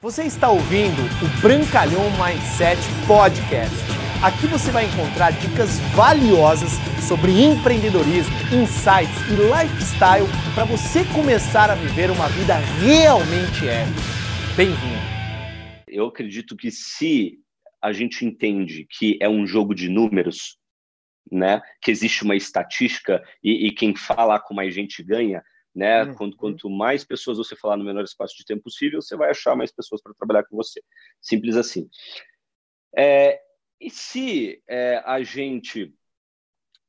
Você 0.00 0.22
está 0.22 0.48
ouvindo 0.48 1.02
o 1.24 1.42
Brancalhão 1.42 2.04
Mindset 2.12 2.78
Podcast. 3.04 3.74
Aqui 4.22 4.46
você 4.46 4.70
vai 4.70 4.84
encontrar 4.84 5.32
dicas 5.32 5.80
valiosas 5.96 6.70
sobre 7.02 7.32
empreendedorismo, 7.32 8.32
insights 8.54 9.18
e 9.26 9.34
lifestyle 9.34 10.28
para 10.54 10.64
você 10.66 11.04
começar 11.12 11.68
a 11.68 11.74
viver 11.74 12.12
uma 12.12 12.28
vida 12.28 12.54
realmente 12.80 13.66
épica. 13.66 14.00
Bem-vindo! 14.56 15.02
Eu 15.88 16.06
acredito 16.06 16.56
que 16.56 16.70
se 16.70 17.40
a 17.82 17.92
gente 17.92 18.24
entende 18.24 18.86
que 18.88 19.18
é 19.20 19.28
um 19.28 19.48
jogo 19.48 19.74
de 19.74 19.88
números, 19.88 20.58
né, 21.28 21.60
que 21.82 21.90
existe 21.90 22.22
uma 22.22 22.36
estatística 22.36 23.20
e, 23.42 23.66
e 23.66 23.72
quem 23.72 23.96
fala 23.96 24.38
com 24.38 24.54
mais 24.54 24.72
gente 24.72 25.02
ganha, 25.02 25.42
né? 25.78 26.02
Uhum. 26.02 26.14
Quanto, 26.14 26.36
quanto, 26.36 26.68
mais 26.68 27.04
pessoas 27.04 27.38
você 27.38 27.54
falar 27.54 27.76
no 27.76 27.84
menor 27.84 28.02
espaço 28.02 28.36
de 28.36 28.44
tempo 28.44 28.64
possível, 28.64 29.00
você 29.00 29.16
vai 29.16 29.30
achar 29.30 29.54
mais 29.54 29.70
pessoas 29.70 30.02
para 30.02 30.12
trabalhar 30.12 30.42
com 30.42 30.56
você. 30.56 30.82
Simples 31.20 31.56
assim. 31.56 31.88
É, 32.96 33.40
e 33.80 33.88
se 33.88 34.60
é, 34.68 35.00
a 35.06 35.22
gente 35.22 35.94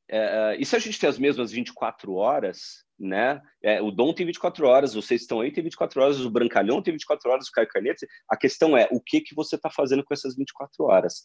é, 0.09 0.57
e 0.59 0.65
se 0.65 0.75
a 0.75 0.79
gente 0.79 0.99
tem 0.99 1.07
as 1.07 1.19
mesmas 1.19 1.51
24 1.51 2.15
horas, 2.15 2.83
né? 2.97 3.39
É, 3.61 3.79
o 3.79 3.91
Dom 3.91 4.11
tem 4.11 4.25
24 4.25 4.65
horas, 4.65 4.95
vocês 4.95 5.21
estão 5.21 5.39
aí 5.39 5.51
tem 5.51 5.63
24 5.63 6.01
horas, 6.01 6.19
o 6.19 6.31
Brancalhão 6.31 6.81
tem 6.81 6.93
24 6.93 7.29
horas, 7.29 7.47
o 7.47 7.51
Caio 7.51 7.67
Canete. 7.67 8.07
A 8.27 8.35
questão 8.35 8.75
é 8.75 8.87
o 8.91 8.99
que 8.99 9.21
que 9.21 9.35
você 9.35 9.55
está 9.55 9.69
fazendo 9.69 10.03
com 10.03 10.11
essas 10.11 10.35
24 10.35 10.83
horas? 10.85 11.21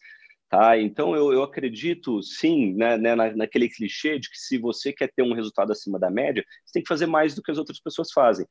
Tá? 0.49 0.79
Então, 0.79 1.17
eu, 1.17 1.33
eu 1.33 1.43
acredito, 1.43 2.23
sim, 2.23 2.75
né, 2.75 2.97
né, 2.97 3.15
na, 3.15 3.35
naquele 3.35 3.69
clichê 3.69 4.19
de 4.19 4.31
que 4.31 4.39
se 4.39 4.59
você 4.59 4.93
quer 4.93 5.11
ter 5.15 5.23
um 5.23 5.35
resultado 5.35 5.73
acima 5.73 5.99
da 5.99 6.11
média, 6.11 6.45
você 6.65 6.75
tem 6.75 6.83
que 6.83 6.89
fazer 6.89 7.07
mais 7.07 7.35
do 7.35 7.43
que 7.43 7.51
as 7.51 7.59
outras 7.59 7.81
pessoas 7.81 8.13
fazem. 8.13 8.47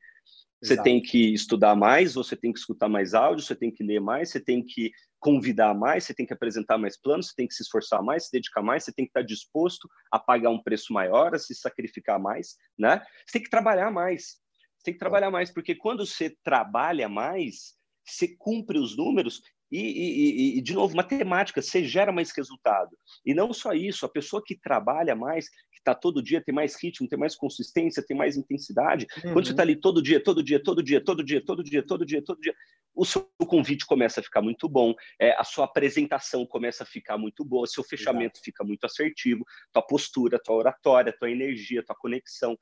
Você 0.62 0.74
Exato. 0.74 0.84
tem 0.84 1.00
que 1.00 1.34
estudar 1.34 1.74
mais, 1.74 2.14
você 2.14 2.34
tem 2.34 2.52
que 2.52 2.58
escutar 2.58 2.88
mais 2.88 3.12
áudio, 3.14 3.44
você 3.44 3.54
tem 3.54 3.70
que 3.70 3.84
ler 3.84 4.00
mais, 4.00 4.30
você 4.30 4.40
tem 4.40 4.64
que 4.64 4.90
convidar 5.20 5.74
mais, 5.74 6.04
você 6.04 6.14
tem 6.14 6.26
que 6.26 6.32
apresentar 6.32 6.78
mais 6.78 7.00
planos, 7.00 7.28
você 7.28 7.34
tem 7.34 7.46
que 7.46 7.54
se 7.54 7.62
esforçar 7.62 8.02
mais, 8.02 8.26
se 8.26 8.32
dedicar 8.32 8.62
mais, 8.62 8.84
você 8.84 8.92
tem 8.92 9.04
que 9.04 9.10
estar 9.10 9.22
disposto 9.22 9.88
a 10.10 10.18
pagar 10.18 10.50
um 10.50 10.62
preço 10.62 10.92
maior, 10.92 11.34
a 11.34 11.38
se 11.38 11.54
sacrificar 11.54 12.20
mais, 12.20 12.56
né? 12.78 13.02
Você 13.26 13.32
tem 13.38 13.42
que 13.42 13.50
trabalhar 13.50 13.90
mais. 13.90 14.36
Você 14.76 14.84
tem 14.84 14.94
que 14.94 15.00
trabalhar 15.00 15.30
mais, 15.30 15.50
porque 15.50 15.74
quando 15.74 16.06
você 16.06 16.34
trabalha 16.42 17.08
mais, 17.08 17.74
você 18.04 18.34
cumpre 18.36 18.78
os 18.78 18.96
números 18.96 19.42
e, 19.76 20.54
e, 20.54 20.58
e, 20.58 20.60
de 20.60 20.72
novo, 20.72 20.94
matemática, 20.94 21.60
você 21.60 21.84
gera 21.84 22.12
mais 22.12 22.30
resultado. 22.30 22.96
E 23.26 23.34
não 23.34 23.52
só 23.52 23.72
isso, 23.72 24.06
a 24.06 24.08
pessoa 24.08 24.42
que 24.44 24.54
trabalha 24.54 25.16
mais, 25.16 25.48
que 25.48 25.78
está 25.78 25.94
todo 25.94 26.22
dia, 26.22 26.40
tem 26.40 26.54
mais 26.54 26.80
ritmo, 26.80 27.08
tem 27.08 27.18
mais 27.18 27.34
consistência, 27.34 28.04
tem 28.06 28.16
mais 28.16 28.36
intensidade. 28.36 29.06
Uhum. 29.24 29.32
Quando 29.32 29.46
você 29.46 29.50
está 29.50 29.62
ali 29.64 29.74
todo 29.74 30.00
dia, 30.00 30.22
todo 30.22 30.44
dia, 30.44 30.62
todo 30.62 30.82
dia, 30.82 31.02
todo 31.02 31.24
dia, 31.24 31.44
todo 31.44 31.64
dia, 31.64 31.82
todo 31.82 32.06
dia, 32.06 32.22
todo 32.22 32.40
dia, 32.40 32.54
o 32.94 33.04
seu 33.04 33.28
convite 33.48 33.84
começa 33.84 34.20
a 34.20 34.22
ficar 34.22 34.40
muito 34.40 34.68
bom, 34.68 34.94
é, 35.18 35.32
a 35.32 35.42
sua 35.42 35.64
apresentação 35.64 36.46
começa 36.46 36.84
a 36.84 36.86
ficar 36.86 37.18
muito 37.18 37.44
boa, 37.44 37.66
seu 37.66 37.82
fechamento 37.82 38.36
Exato. 38.36 38.44
fica 38.44 38.62
muito 38.62 38.84
assertivo, 38.84 39.44
tua 39.72 39.82
postura, 39.82 40.38
tua 40.38 40.54
oratória, 40.54 41.12
tua 41.18 41.30
energia, 41.30 41.84
tua 41.84 41.96
conexão. 41.96 42.56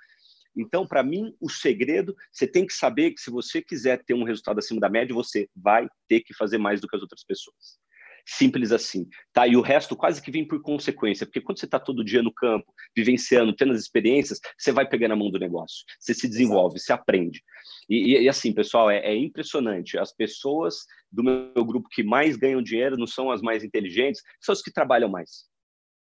Então, 0.56 0.86
para 0.86 1.02
mim, 1.02 1.34
o 1.40 1.48
segredo, 1.48 2.14
você 2.30 2.46
tem 2.46 2.66
que 2.66 2.74
saber 2.74 3.12
que 3.12 3.20
se 3.20 3.30
você 3.30 3.62
quiser 3.62 4.02
ter 4.04 4.14
um 4.14 4.24
resultado 4.24 4.58
acima 4.58 4.80
da 4.80 4.88
média, 4.88 5.14
você 5.14 5.48
vai 5.56 5.88
ter 6.08 6.20
que 6.20 6.34
fazer 6.34 6.58
mais 6.58 6.80
do 6.80 6.86
que 6.86 6.96
as 6.96 7.02
outras 7.02 7.24
pessoas. 7.24 7.80
Simples 8.24 8.70
assim, 8.70 9.08
tá? 9.32 9.48
E 9.48 9.56
o 9.56 9.60
resto 9.60 9.96
quase 9.96 10.22
que 10.22 10.30
vem 10.30 10.46
por 10.46 10.62
consequência, 10.62 11.26
porque 11.26 11.40
quando 11.40 11.58
você 11.58 11.64
está 11.64 11.78
todo 11.80 12.04
dia 12.04 12.22
no 12.22 12.32
campo, 12.32 12.72
vivenciando, 12.96 13.54
tendo 13.54 13.72
as 13.72 13.80
experiências, 13.80 14.38
você 14.56 14.70
vai 14.70 14.88
pegar 14.88 15.08
na 15.08 15.16
mão 15.16 15.30
do 15.30 15.40
negócio, 15.40 15.84
você 15.98 16.14
se 16.14 16.28
desenvolve, 16.28 16.78
você 16.78 16.92
aprende. 16.92 17.42
E, 17.88 18.14
e, 18.14 18.22
e, 18.22 18.28
assim, 18.28 18.52
pessoal, 18.52 18.90
é, 18.90 18.98
é, 18.98 19.16
impressionante. 19.16 19.98
As 19.98 20.14
pessoas 20.14 20.84
do 21.10 21.24
meu 21.24 21.64
grupo 21.64 21.88
que 21.90 22.02
mais 22.02 22.36
ganham 22.36 22.62
dinheiro 22.62 22.96
não 22.96 23.06
são 23.06 23.30
as 23.30 23.42
mais 23.42 23.64
inteligentes, 23.64 24.22
são 24.40 24.52
as 24.52 24.62
que 24.62 24.72
trabalham 24.72 25.08
mais. 25.08 25.50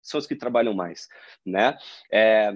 São 0.02 0.18
as 0.18 0.26
que 0.26 0.34
trabalham 0.34 0.74
mais, 0.74 1.06
né? 1.46 1.76
É, 2.12 2.52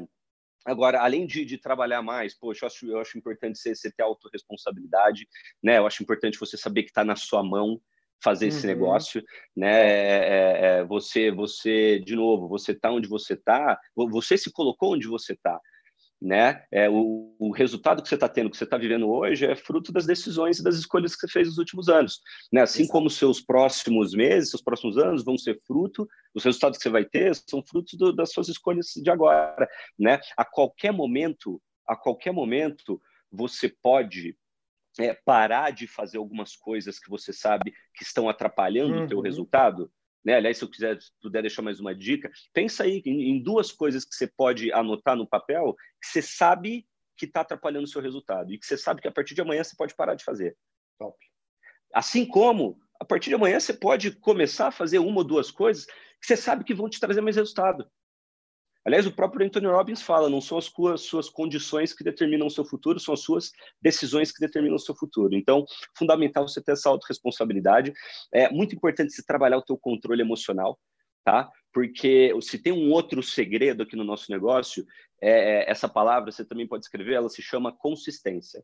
Agora, 0.64 1.00
além 1.00 1.26
de, 1.26 1.44
de, 1.44 1.58
trabalhar 1.58 2.00
mais, 2.02 2.34
poxa, 2.34 2.64
eu 2.64 2.66
acho, 2.66 2.86
eu 2.86 2.98
acho 2.98 3.19
importante 3.19 3.58
você, 3.58 3.75
você 3.75 3.92
ter 3.92 4.02
autorresponsabilidade, 4.02 5.28
né? 5.62 5.78
Eu 5.78 5.86
acho 5.86 6.02
importante 6.02 6.38
você 6.38 6.56
saber 6.56 6.84
que 6.84 6.91
está 6.91 7.04
na 7.04 7.16
sua 7.16 7.42
mão 7.42 7.80
fazer 8.22 8.47
uhum. 8.47 8.48
esse 8.48 8.66
negócio, 8.66 9.22
né? 9.54 9.86
É, 9.86 10.00
é, 10.00 10.66
é, 10.78 10.84
você, 10.84 11.30
você, 11.30 12.00
de 12.00 12.16
novo, 12.16 12.48
você 12.48 12.72
está 12.72 12.91
onde 12.91 13.06
você 13.06 13.34
está, 13.34 13.78
você 13.94 14.38
se 14.38 14.50
colocou 14.50 14.94
onde 14.94 15.06
você 15.06 15.34
está 15.34 15.60
né? 16.25 16.65
É, 16.73 16.89
o, 16.89 17.37
o 17.39 17.51
resultado 17.53 18.03
que 18.03 18.09
você 18.09 18.15
está 18.15 18.27
tendo, 18.27 18.49
que 18.49 18.57
você 18.57 18.65
está 18.65 18.79
vivendo 18.79 19.11
hoje, 19.11 19.45
é 19.45 19.55
fruto 19.55 19.93
das 19.93 20.07
decisões 20.07 20.59
e 20.59 20.65
das 20.65 20.77
escolhas 20.77 21.15
que 21.15 21.21
você 21.21 21.29
fez 21.29 21.49
nos 21.49 21.59
últimos 21.59 21.91
anos, 21.91 22.21
né? 22.51 22.62
Assim 22.62 22.85
Exato. 22.85 22.93
como 22.93 23.11
seus 23.11 23.43
próximos 23.43 24.15
meses, 24.15 24.49
seus 24.49 24.62
próximos 24.62 24.97
anos 24.97 25.23
vão 25.23 25.37
ser 25.37 25.61
fruto, 25.67 26.09
os 26.35 26.43
resultados 26.43 26.79
que 26.79 26.83
você 26.83 26.89
vai 26.89 27.05
ter 27.05 27.35
são 27.35 27.62
frutos 27.62 27.99
do, 27.99 28.11
das 28.11 28.33
suas 28.33 28.49
escolhas 28.49 28.93
de 28.97 29.11
agora, 29.11 29.69
né? 29.99 30.19
A 30.35 30.47
qualquer 30.47 30.93
momento, 30.93 31.61
a 31.87 31.95
qualquer 31.95 32.33
momento, 32.33 32.99
você 33.31 33.69
pode 33.69 34.35
é, 34.99 35.12
parar 35.12 35.73
de 35.73 35.87
fazer 35.87 36.17
algumas 36.17 36.56
coisas 36.56 36.99
que 36.99 37.11
você 37.11 37.35
sabe 37.35 37.71
que 37.95 38.03
estão 38.03 38.31
atrapalhando 38.31 38.95
uhum. 38.95 39.05
o 39.05 39.09
teu 39.09 39.21
resultado, 39.21 39.93
né? 40.25 40.35
Aliás, 40.37 40.57
se 40.57 40.65
eu 40.65 40.71
quiser 40.71 40.99
puder 41.21 41.43
deixar 41.43 41.62
mais 41.62 41.79
uma 41.81 41.95
dica, 41.95 42.31
pensa 42.53 42.85
aí 42.85 43.03
em, 43.05 43.31
em 43.31 43.43
duas 43.43 43.71
coisas 43.71 44.05
que 44.05 44.15
você 44.15 44.27
pode 44.27 44.73
anotar 44.73 45.17
no 45.17 45.27
papel 45.27 45.75
que 46.01 46.09
você 46.09 46.23
sabe 46.23 46.87
que 47.17 47.27
está 47.27 47.43
atrapalhando 47.43 47.85
o 47.85 47.89
seu 47.89 48.01
resultado 48.01 48.53
e 48.53 48.59
que 48.59 48.67
você 48.67 48.77
sabe 48.77 49.01
que 49.01 49.09
a 49.09 49.12
partir 49.12 49.35
de 49.35 49.41
amanhã 49.41 49.62
você 49.62 49.77
pode 49.77 49.95
parar 49.95 50.15
de 50.15 50.25
fazer. 50.25 50.57
Top. 50.99 51.17
Assim 51.93 52.27
como 52.27 52.79
a 53.01 53.05
partir 53.05 53.29
de 53.29 53.35
amanhã 53.35 53.61
você 53.61 53.73
pode 53.73 54.12
começar 54.12 54.69
a 54.69 54.73
fazer 54.73 54.99
uma 54.99 55.19
ou 55.19 55.25
duas 55.25 55.51
coisas 55.51 55.85
que 55.85 56.27
você 56.27 56.37
sabe 56.37 56.65
que 56.65 56.75
vão 56.75 56.89
te 56.89 56.99
trazer 56.99 57.21
mais 57.21 57.37
resultado. 57.37 57.87
Aliás, 58.84 59.06
o 59.06 59.12
próprio 59.12 59.47
Anthony 59.47 59.67
Robbins 59.67 60.03
fala: 60.03 60.28
não 60.28 60.41
são 60.41 60.59
as 60.59 60.71
suas, 61.00 61.28
condições 61.31 61.93
que 61.93 62.05
determinam 62.05 62.47
o 62.47 62.50
seu 62.50 62.65
futuro, 62.65 63.00
são 63.00 63.15
as 63.15 63.21
suas 63.21 63.50
decisões 63.81 64.31
que 64.31 64.41
determinam 64.41 64.77
o 64.77 64.81
seu 64.81 64.95
futuro. 64.95 65.34
Então, 65.34 65.65
fundamental 65.97 66.47
você 66.47 66.62
ter 66.62 66.72
essa 66.72 66.91
autorresponsabilidade. 66.91 67.93
É 68.33 68.50
muito 68.50 68.75
importante 68.75 69.12
você 69.12 69.23
trabalhar 69.25 69.59
o 69.59 69.62
teu 69.62 69.78
controle 69.78 70.21
emocional, 70.21 70.78
tá? 71.25 71.50
Porque 71.73 72.33
se 72.43 72.59
tem 72.59 72.73
um 72.73 72.93
outro 72.93 73.23
segredo 73.23 73.83
aqui 73.83 73.97
no 73.97 74.05
nosso 74.05 74.31
negócio, 74.31 74.87
é, 75.21 75.62
é 75.62 75.71
essa 75.71 75.89
palavra 75.89 76.31
você 76.31 76.44
também 76.44 76.69
pode 76.69 76.84
escrever, 76.84 77.15
ela 77.15 77.31
se 77.31 77.41
chama 77.41 77.73
consistência. 77.73 78.62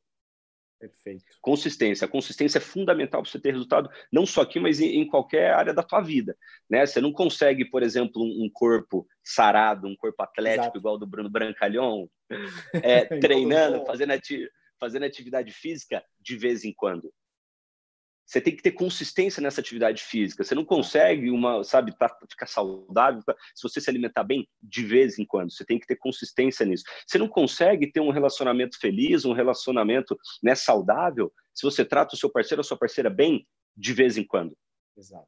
Perfeito. 0.80 1.24
Consistência. 1.42 2.08
Consistência 2.08 2.56
é 2.56 2.60
fundamental 2.60 3.22
para 3.22 3.30
você 3.30 3.38
ter 3.38 3.52
resultado, 3.52 3.90
não 4.10 4.24
só 4.24 4.40
aqui, 4.40 4.58
mas 4.58 4.80
em, 4.80 5.00
em, 5.00 5.06
qualquer 5.06 5.52
área 5.52 5.74
da 5.74 5.82
tua 5.82 6.00
vida. 6.00 6.34
Né? 6.70 6.86
Você 6.86 7.02
não 7.02 7.12
consegue, 7.12 7.66
por 7.66 7.82
exemplo, 7.82 8.22
um, 8.22 8.46
um 8.46 8.50
corpo 8.50 9.06
sarado, 9.22 9.86
um 9.86 9.94
corpo 9.94 10.22
atlético 10.22 10.64
Exato. 10.64 10.78
igual 10.78 10.98
do 10.98 11.06
Bruno 11.06 11.28
Brancalhão, 11.28 12.08
é, 12.82 13.04
treinando, 13.18 13.84
fazendo, 13.84 14.12
ati 14.12 14.48
fazendo 14.78 15.04
atividade 15.04 15.52
física 15.52 16.02
de 16.18 16.36
vez 16.38 16.64
em 16.64 16.72
quando. 16.72 17.12
Você 18.30 18.40
tem 18.40 18.54
que 18.54 18.62
ter 18.62 18.70
consistência 18.70 19.42
nessa 19.42 19.60
atividade 19.60 20.04
física. 20.04 20.44
Você 20.44 20.54
não 20.54 20.64
consegue 20.64 21.32
uma, 21.32 21.64
sabe, 21.64 21.92
pra 21.98 22.16
ficar 22.30 22.46
saudável 22.46 23.20
se 23.52 23.60
você 23.60 23.80
se 23.80 23.90
alimentar 23.90 24.22
bem 24.22 24.48
de 24.62 24.84
vez 24.84 25.18
em 25.18 25.24
quando. 25.24 25.50
Você 25.50 25.64
tem 25.64 25.80
que 25.80 25.86
ter 25.86 25.96
consistência 25.96 26.64
nisso. 26.64 26.84
Você 27.04 27.18
não 27.18 27.26
consegue 27.26 27.90
ter 27.90 27.98
um 27.98 28.10
relacionamento 28.10 28.78
feliz, 28.78 29.24
um 29.24 29.32
relacionamento 29.32 30.16
né, 30.40 30.54
saudável, 30.54 31.32
se 31.52 31.64
você 31.64 31.84
trata 31.84 32.14
o 32.14 32.16
seu 32.16 32.30
parceiro 32.30 32.60
ou 32.60 32.62
a 32.62 32.64
sua 32.64 32.78
parceira 32.78 33.10
bem 33.10 33.44
de 33.76 33.92
vez 33.92 34.16
em 34.16 34.22
quando. 34.22 34.56
Exato. 34.96 35.26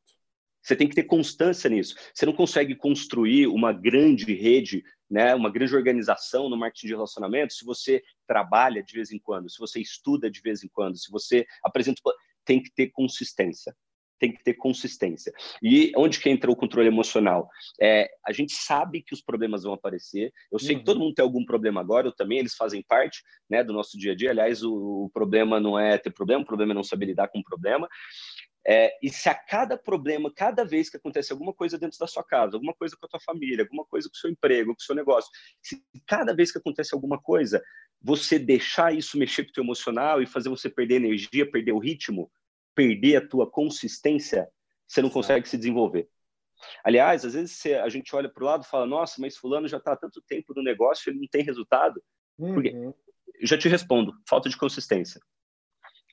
Você 0.62 0.76
tem 0.76 0.88
que 0.88 0.94
ter 0.94 1.02
constância 1.02 1.68
nisso. 1.68 1.96
Você 2.14 2.24
não 2.24 2.32
consegue 2.32 2.76
construir 2.76 3.48
uma 3.48 3.72
grande 3.72 4.32
rede, 4.32 4.84
né, 5.10 5.34
uma 5.34 5.50
grande 5.50 5.74
organização 5.74 6.48
no 6.48 6.56
marketing 6.56 6.86
de 6.86 6.92
relacionamento 6.94 7.52
se 7.52 7.64
você 7.64 8.00
trabalha 8.28 8.82
de 8.82 8.94
vez 8.94 9.10
em 9.10 9.18
quando, 9.18 9.50
se 9.50 9.58
você 9.58 9.80
estuda 9.80 10.30
de 10.30 10.40
vez 10.40 10.62
em 10.62 10.68
quando, 10.68 10.96
se 10.96 11.10
você 11.10 11.44
apresenta 11.62 12.00
tem 12.44 12.62
que 12.62 12.70
ter 12.74 12.88
consistência. 12.88 13.74
Tem 14.18 14.32
que 14.32 14.44
ter 14.44 14.54
consistência. 14.54 15.32
E 15.60 15.92
onde 15.96 16.20
que 16.20 16.30
entra 16.30 16.48
o 16.48 16.54
controle 16.54 16.86
emocional? 16.86 17.48
É, 17.80 18.08
a 18.24 18.32
gente 18.32 18.52
sabe 18.52 19.02
que 19.02 19.12
os 19.12 19.20
problemas 19.20 19.64
vão 19.64 19.72
aparecer. 19.72 20.32
Eu 20.50 20.60
sei 20.60 20.74
uhum. 20.74 20.78
que 20.78 20.84
todo 20.84 21.00
mundo 21.00 21.14
tem 21.14 21.24
algum 21.24 21.44
problema 21.44 21.80
agora, 21.80 22.06
eu 22.06 22.12
também, 22.12 22.38
eles 22.38 22.54
fazem 22.54 22.84
parte 22.86 23.20
né, 23.50 23.64
do 23.64 23.72
nosso 23.72 23.98
dia 23.98 24.12
a 24.12 24.14
dia. 24.14 24.30
Aliás, 24.30 24.62
o, 24.62 25.06
o 25.06 25.10
problema 25.12 25.58
não 25.58 25.76
é 25.76 25.98
ter 25.98 26.10
problema, 26.10 26.42
o 26.42 26.46
problema 26.46 26.72
é 26.72 26.74
não 26.74 26.84
saber 26.84 27.06
lidar 27.06 27.28
com 27.28 27.40
o 27.40 27.44
problema. 27.44 27.88
É, 28.64 28.96
e 29.02 29.10
se 29.10 29.28
a 29.28 29.34
cada 29.34 29.76
problema, 29.76 30.32
cada 30.32 30.64
vez 30.64 30.88
que 30.88 30.96
acontece 30.96 31.32
alguma 31.32 31.52
coisa 31.52 31.76
dentro 31.76 31.98
da 31.98 32.06
sua 32.06 32.22
casa, 32.22 32.56
alguma 32.56 32.72
coisa 32.74 32.96
com 32.96 33.06
a 33.06 33.08
tua 33.08 33.20
família, 33.20 33.64
alguma 33.64 33.84
coisa 33.84 34.08
com 34.08 34.14
o 34.14 34.18
seu 34.18 34.30
emprego, 34.30 34.72
com 34.72 34.80
o 34.80 34.84
seu 34.84 34.94
negócio, 34.94 35.30
se 35.60 35.82
cada 36.06 36.32
vez 36.32 36.52
que 36.52 36.58
acontece 36.58 36.94
alguma 36.94 37.20
coisa, 37.20 37.60
você 38.00 38.38
deixar 38.38 38.94
isso 38.94 39.18
mexer 39.18 39.44
com 39.44 39.50
o 39.50 39.52
teu 39.52 39.64
emocional 39.64 40.22
e 40.22 40.26
fazer 40.26 40.48
você 40.48 40.68
perder 40.70 40.96
energia, 40.96 41.50
perder 41.50 41.72
o 41.72 41.78
ritmo, 41.78 42.30
perder 42.74 43.16
a 43.16 43.26
tua 43.26 43.50
consistência, 43.50 44.48
você 44.86 45.02
não 45.02 45.10
consegue 45.10 45.48
se 45.48 45.56
desenvolver. 45.56 46.08
Aliás, 46.84 47.24
às 47.24 47.34
vezes 47.34 47.64
a 47.66 47.88
gente 47.88 48.14
olha 48.14 48.28
para 48.28 48.42
o 48.42 48.46
lado 48.46 48.64
e 48.64 48.68
fala, 48.68 48.86
nossa, 48.86 49.20
mas 49.20 49.36
fulano 49.36 49.68
já 49.68 49.78
está 49.78 49.92
há 49.92 49.96
tanto 49.96 50.22
tempo 50.22 50.52
no 50.54 50.62
negócio, 50.62 51.10
ele 51.10 51.20
não 51.20 51.28
tem 51.28 51.42
resultado. 51.42 52.02
Uhum. 52.38 52.62
Eu 52.64 53.46
já 53.46 53.58
te 53.58 53.68
respondo, 53.68 54.12
falta 54.28 54.48
de 54.48 54.56
consistência. 54.56 55.20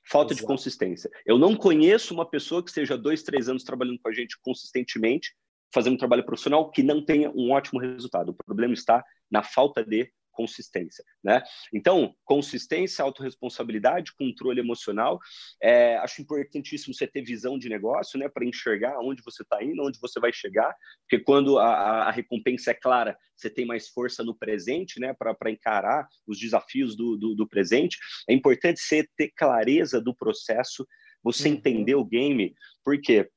Falta 0.08 0.32
Exato. 0.32 0.42
de 0.42 0.46
consistência. 0.46 1.10
Eu 1.24 1.38
não 1.38 1.54
conheço 1.54 2.12
uma 2.12 2.28
pessoa 2.28 2.62
que 2.62 2.70
esteja 2.70 2.98
dois, 2.98 3.22
três 3.22 3.48
anos 3.48 3.62
trabalhando 3.62 4.00
com 4.00 4.08
a 4.08 4.12
gente 4.12 4.36
consistentemente, 4.40 5.36
fazendo 5.72 5.94
um 5.94 5.98
trabalho 5.98 6.26
profissional, 6.26 6.68
que 6.70 6.82
não 6.82 7.04
tenha 7.04 7.30
um 7.30 7.52
ótimo 7.52 7.80
resultado. 7.80 8.30
O 8.30 8.34
problema 8.34 8.74
está 8.74 9.04
na 9.30 9.42
falta 9.42 9.84
de 9.84 10.12
consistência, 10.30 11.04
né? 11.22 11.42
Então, 11.72 12.14
consistência, 12.24 13.02
autorresponsabilidade, 13.02 14.14
controle 14.14 14.60
emocional. 14.60 15.20
É, 15.62 15.96
acho 15.98 16.22
importantíssimo 16.22 16.94
você 16.94 17.06
ter 17.06 17.22
visão 17.22 17.58
de 17.58 17.68
negócio, 17.68 18.18
né? 18.18 18.28
Para 18.28 18.44
enxergar 18.44 18.98
onde 19.00 19.22
você 19.22 19.42
está 19.42 19.62
indo, 19.62 19.82
onde 19.82 19.98
você 20.00 20.18
vai 20.20 20.32
chegar, 20.32 20.74
porque 21.02 21.22
quando 21.22 21.58
a, 21.58 22.08
a, 22.08 22.10
recompensa 22.10 22.70
é 22.70 22.74
clara, 22.74 23.16
você 23.36 23.50
tem 23.50 23.66
mais 23.66 23.88
força 23.88 24.22
no 24.22 24.34
presente, 24.34 24.98
né? 25.00 25.14
Para 25.14 25.50
encarar 25.50 26.06
os 26.26 26.38
desafios 26.38 26.96
do, 26.96 27.16
do, 27.16 27.34
do, 27.34 27.48
presente. 27.48 27.98
É 28.28 28.32
importante 28.32 28.80
você 28.80 29.06
ter 29.16 29.30
clareza 29.36 30.00
do 30.00 30.14
processo, 30.14 30.86
você 31.22 31.48
uhum. 31.48 31.54
entender 31.54 31.94
o 31.94 32.04
game, 32.04 32.54
porque 32.84 33.28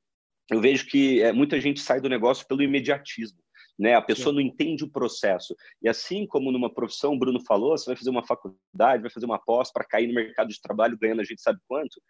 eu 0.50 0.60
vejo 0.60 0.86
que 0.86 1.22
é, 1.22 1.32
muita 1.32 1.60
gente 1.60 1.80
sai 1.80 2.00
do 2.00 2.08
negócio 2.08 2.46
pelo 2.46 2.62
imediatismo 2.62 3.43
né? 3.78 3.94
A 3.94 4.02
pessoa 4.02 4.32
Sim. 4.32 4.34
não 4.34 4.40
entende 4.40 4.84
o 4.84 4.90
processo. 4.90 5.54
E 5.82 5.88
assim 5.88 6.26
como 6.26 6.52
numa 6.52 6.72
profissão, 6.72 7.14
o 7.14 7.18
Bruno 7.18 7.40
falou, 7.40 7.76
você 7.76 7.86
vai 7.86 7.96
fazer 7.96 8.10
uma 8.10 8.24
faculdade, 8.24 9.02
vai 9.02 9.10
fazer 9.10 9.26
uma 9.26 9.38
pós 9.38 9.72
para 9.72 9.84
cair 9.84 10.06
no 10.06 10.14
mercado 10.14 10.48
de 10.48 10.60
trabalho 10.60 10.98
ganhando 10.98 11.20
a 11.20 11.24
gente 11.24 11.42
sabe 11.42 11.58
quanto. 11.66 12.00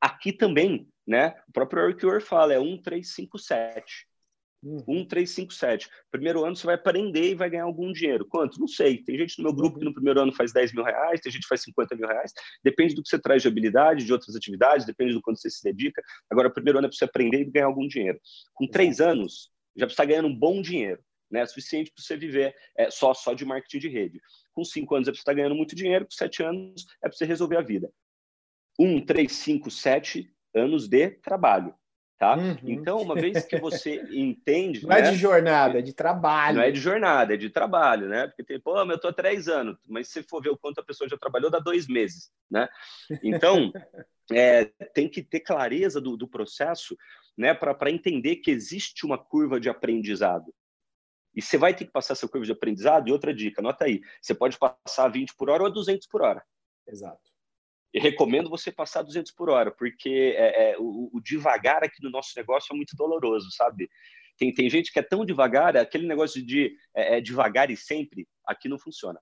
Aqui 0.00 0.32
também, 0.32 0.88
né? 1.06 1.34
O 1.48 1.52
próprio 1.52 1.84
Eric 1.84 2.20
fala, 2.20 2.54
é 2.54 2.58
1357. 2.58 4.06
Uhum. 4.62 4.82
1357. 4.86 5.88
Primeiro 6.10 6.44
ano 6.44 6.56
você 6.56 6.66
vai 6.66 6.74
aprender 6.74 7.30
e 7.30 7.34
vai 7.34 7.48
ganhar 7.48 7.64
algum 7.64 7.92
dinheiro. 7.92 8.26
Quanto? 8.26 8.58
Não 8.58 8.66
sei. 8.66 9.02
Tem 9.02 9.16
gente 9.16 9.38
no 9.38 9.44
meu 9.44 9.52
grupo 9.52 9.78
que 9.78 9.84
no 9.84 9.94
primeiro 9.94 10.20
ano 10.20 10.32
faz 10.32 10.52
10 10.52 10.72
mil 10.72 10.82
reais, 10.82 11.20
tem 11.20 11.30
gente 11.30 11.42
que 11.42 11.48
faz 11.48 11.62
50 11.62 11.94
mil 11.94 12.08
reais. 12.08 12.32
Depende 12.64 12.94
do 12.94 13.02
que 13.02 13.08
você 13.08 13.18
traz 13.18 13.42
de 13.42 13.48
habilidade, 13.48 14.04
de 14.04 14.12
outras 14.12 14.34
atividades, 14.34 14.86
depende 14.86 15.12
do 15.12 15.22
quanto 15.22 15.38
você 15.38 15.50
se 15.50 15.62
dedica. 15.62 16.02
Agora, 16.30 16.50
primeiro 16.50 16.78
ano 16.78 16.86
é 16.86 16.90
para 16.90 16.96
você 16.96 17.04
aprender 17.04 17.42
e 17.42 17.50
ganhar 17.50 17.66
algum 17.66 17.86
dinheiro. 17.86 18.18
Com 18.54 18.66
três 18.66 19.00
anos, 19.00 19.50
já 19.76 19.86
está 19.86 20.04
ganhando 20.04 20.28
um 20.28 20.36
bom 20.36 20.60
dinheiro, 20.62 21.02
né? 21.30 21.40
É 21.40 21.46
suficiente 21.46 21.92
para 21.92 22.02
você 22.02 22.16
viver 22.16 22.54
é, 22.76 22.90
só, 22.90 23.12
só 23.14 23.34
de 23.34 23.44
marketing 23.44 23.78
de 23.78 23.88
rede. 23.88 24.20
Com 24.52 24.64
cinco 24.64 24.94
anos 24.94 25.08
é 25.08 25.10
para 25.10 25.16
você 25.16 25.20
estar 25.20 25.32
tá 25.32 25.36
ganhando 25.36 25.54
muito 25.54 25.76
dinheiro, 25.76 26.04
com 26.04 26.12
sete 26.12 26.42
anos 26.42 26.86
é 27.02 27.08
para 27.08 27.16
você 27.16 27.24
resolver 27.24 27.56
a 27.56 27.62
vida. 27.62 27.90
Um, 28.78 29.04
três, 29.04 29.32
cinco, 29.32 29.70
sete 29.70 30.30
anos 30.54 30.88
de 30.88 31.10
trabalho. 31.10 31.74
Tá? 32.18 32.34
Uhum. 32.34 32.56
Então, 32.64 33.02
uma 33.02 33.14
vez 33.14 33.44
que 33.44 33.58
você 33.58 33.96
entende. 34.10 34.86
Não 34.86 34.96
é 34.96 35.02
né, 35.02 35.08
é 35.08 35.10
de 35.10 35.18
jornada, 35.18 35.78
é 35.78 35.82
de 35.82 35.92
trabalho. 35.92 36.56
Não 36.56 36.62
é 36.62 36.70
de 36.70 36.80
jornada, 36.80 37.34
é 37.34 37.36
de 37.36 37.50
trabalho, 37.50 38.08
né? 38.08 38.26
Porque 38.26 38.42
tem, 38.42 38.58
pô, 38.58 38.74
eu 38.78 38.98
tô 38.98 39.08
há 39.08 39.12
três 39.12 39.48
anos, 39.48 39.76
mas 39.86 40.08
se 40.08 40.22
for 40.22 40.42
ver 40.42 40.48
o 40.48 40.56
quanto 40.56 40.80
a 40.80 40.84
pessoa 40.84 41.10
já 41.10 41.18
trabalhou, 41.18 41.50
dá 41.50 41.58
dois 41.58 41.86
meses, 41.86 42.30
né? 42.50 42.68
Então, 43.22 43.70
é, 44.32 44.64
tem 44.94 45.08
que 45.08 45.22
ter 45.22 45.40
clareza 45.40 46.00
do, 46.00 46.16
do 46.16 46.28
processo 46.28 46.96
né, 47.36 47.54
para 47.54 47.90
entender 47.90 48.36
que 48.36 48.50
existe 48.50 49.04
uma 49.04 49.18
curva 49.18 49.60
de 49.60 49.68
aprendizado. 49.68 50.52
E 51.34 51.42
você 51.42 51.58
vai 51.58 51.74
ter 51.74 51.84
que 51.84 51.92
passar 51.92 52.14
essa 52.14 52.26
curva 52.26 52.46
de 52.46 52.52
aprendizado. 52.52 53.08
E 53.08 53.12
outra 53.12 53.34
dica, 53.34 53.60
anota 53.60 53.84
aí: 53.84 54.00
você 54.20 54.34
pode 54.34 54.58
passar 54.58 55.08
20 55.08 55.34
por 55.36 55.50
hora 55.50 55.64
ou 55.64 55.70
200 55.70 56.06
por 56.06 56.22
hora. 56.22 56.42
Exato. 56.88 57.20
Eu 57.92 58.02
recomendo 58.02 58.48
você 58.48 58.72
passar 58.72 59.02
200 59.02 59.32
por 59.32 59.50
hora, 59.50 59.70
porque 59.70 60.34
é, 60.36 60.70
é, 60.70 60.78
o, 60.78 61.10
o, 61.12 61.20
devagar 61.20 61.84
aqui 61.84 62.02
no 62.02 62.10
nosso 62.10 62.32
negócio 62.36 62.72
é 62.72 62.76
muito 62.76 62.96
doloroso, 62.96 63.50
sabe? 63.52 63.88
Tem, 64.36 64.52
tem 64.52 64.68
gente 64.68 64.92
que 64.92 64.98
é 64.98 65.02
tão 65.02 65.24
devagar, 65.24 65.76
aquele 65.76 66.06
negócio 66.06 66.44
de 66.44 66.76
é, 66.94 67.16
é 67.16 67.20
devagar 67.20 67.70
e 67.70 67.76
sempre, 67.76 68.26
aqui 68.46 68.68
não 68.68 68.78
funciona. 68.78 69.18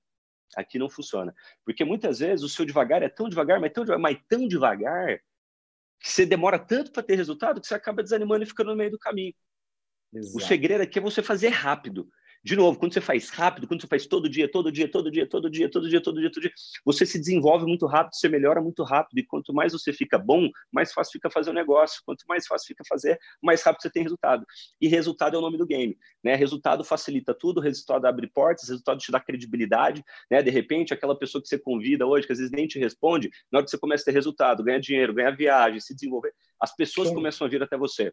Aqui 0.56 0.78
não 0.78 0.88
funciona. 0.88 1.34
Porque 1.64 1.84
muitas 1.84 2.18
vezes 2.18 2.44
o 2.44 2.48
seu 2.48 2.64
devagar 2.64 3.02
é 3.02 3.08
tão 3.08 3.28
devagar, 3.28 3.60
mas 3.60 3.72
tão, 3.72 3.84
mas 3.98 4.18
tão 4.28 4.46
devagar, 4.46 5.18
que 6.00 6.10
você 6.10 6.26
demora 6.26 6.58
tanto 6.58 6.92
para 6.92 7.02
ter 7.02 7.16
resultado 7.16 7.60
que 7.60 7.66
você 7.66 7.74
acaba 7.74 8.02
desanimando 8.02 8.44
e 8.44 8.46
ficando 8.46 8.70
no 8.70 8.76
meio 8.76 8.90
do 8.90 8.98
caminho. 8.98 9.34
Exato. 10.12 10.36
O 10.36 10.40
segredo 10.40 10.82
aqui 10.82 10.98
é 10.98 11.02
você 11.02 11.22
fazer 11.22 11.48
rápido. 11.48 12.08
De 12.44 12.56
novo, 12.56 12.78
quando 12.78 12.92
você 12.92 13.00
faz 13.00 13.30
rápido, 13.30 13.66
quando 13.66 13.80
você 13.80 13.86
faz 13.86 14.06
todo 14.06 14.28
dia, 14.28 14.46
todo 14.46 14.70
dia, 14.70 14.86
todo 14.86 15.10
dia, 15.10 15.26
todo 15.26 15.48
dia, 15.48 15.70
todo 15.70 15.88
dia, 15.88 16.00
todo 16.02 16.20
dia, 16.20 16.30
todo 16.30 16.42
dia, 16.42 16.52
você 16.84 17.06
se 17.06 17.18
desenvolve 17.18 17.64
muito 17.64 17.86
rápido, 17.86 18.16
você 18.16 18.28
melhora 18.28 18.60
muito 18.60 18.82
rápido. 18.82 19.18
E 19.18 19.24
quanto 19.24 19.54
mais 19.54 19.72
você 19.72 19.94
fica 19.94 20.18
bom, 20.18 20.50
mais 20.70 20.92
fácil 20.92 21.12
fica 21.12 21.30
fazer 21.30 21.50
o 21.50 21.54
negócio. 21.54 22.02
Quanto 22.04 22.22
mais 22.28 22.46
fácil 22.46 22.66
fica 22.66 22.84
fazer, 22.86 23.18
mais 23.42 23.62
rápido 23.62 23.80
você 23.80 23.90
tem 23.90 24.02
resultado. 24.02 24.44
E 24.78 24.86
resultado 24.86 25.36
é 25.36 25.38
o 25.38 25.40
nome 25.40 25.56
do 25.56 25.66
game. 25.66 25.96
Né? 26.22 26.34
Resultado 26.34 26.84
facilita 26.84 27.32
tudo, 27.32 27.62
resultado 27.62 28.04
abre 28.04 28.26
portas, 28.26 28.68
resultado 28.68 28.98
te 28.98 29.10
dá 29.10 29.18
credibilidade. 29.18 30.04
Né? 30.30 30.42
De 30.42 30.50
repente, 30.50 30.92
aquela 30.92 31.18
pessoa 31.18 31.40
que 31.40 31.48
você 31.48 31.58
convida 31.58 32.06
hoje, 32.06 32.26
que 32.26 32.32
às 32.34 32.38
vezes 32.38 32.52
nem 32.52 32.66
te 32.66 32.78
responde, 32.78 33.30
na 33.50 33.60
hora 33.60 33.64
que 33.64 33.70
você 33.70 33.78
começa 33.78 34.02
a 34.02 34.04
ter 34.04 34.12
resultado, 34.12 34.62
ganha 34.62 34.78
dinheiro, 34.78 35.14
ganha 35.14 35.34
viagem, 35.34 35.80
se 35.80 35.94
desenvolver, 35.94 36.34
as 36.60 36.76
pessoas 36.76 37.08
Sim. 37.08 37.14
começam 37.14 37.46
a 37.46 37.48
vir 37.48 37.62
até 37.62 37.78
você. 37.78 38.12